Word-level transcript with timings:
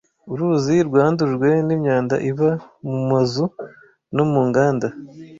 Uruzi 0.31 0.75
rwandujwe 0.87 1.49
n’imyanda 1.67 2.15
iva 2.29 2.49
mu 2.89 2.97
mazu 3.09 3.45
no 4.15 4.23
mu 4.31 4.41
nganda. 4.47 4.87